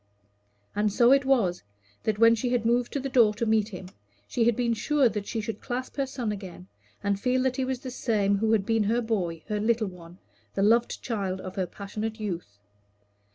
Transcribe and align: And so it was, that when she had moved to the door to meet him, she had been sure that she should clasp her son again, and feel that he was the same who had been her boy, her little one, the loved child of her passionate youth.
And 0.75 0.91
so 0.91 1.11
it 1.11 1.25
was, 1.25 1.61
that 2.05 2.17
when 2.17 2.33
she 2.33 2.49
had 2.49 2.65
moved 2.65 2.91
to 2.93 2.99
the 2.99 3.07
door 3.07 3.35
to 3.35 3.45
meet 3.45 3.67
him, 3.69 3.89
she 4.27 4.45
had 4.45 4.55
been 4.55 4.73
sure 4.73 5.07
that 5.07 5.27
she 5.27 5.39
should 5.41 5.61
clasp 5.61 5.95
her 5.97 6.07
son 6.07 6.31
again, 6.31 6.65
and 7.03 7.19
feel 7.19 7.43
that 7.43 7.57
he 7.57 7.65
was 7.65 7.81
the 7.81 7.91
same 7.91 8.39
who 8.39 8.51
had 8.53 8.65
been 8.65 8.85
her 8.85 8.99
boy, 9.01 9.43
her 9.47 9.59
little 9.59 9.85
one, 9.89 10.17
the 10.55 10.63
loved 10.63 11.03
child 11.03 11.39
of 11.39 11.55
her 11.55 11.67
passionate 11.67 12.19
youth. 12.19 12.57